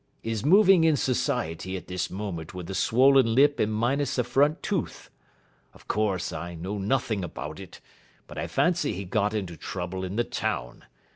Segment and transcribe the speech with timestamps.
[0.23, 4.63] is moving in society at this moment with a swollen lip and minus a front
[4.63, 5.11] tooth.
[5.75, 7.79] Of course, I know nothing about it,
[8.25, 10.85] but I fancy he got into trouble in the town.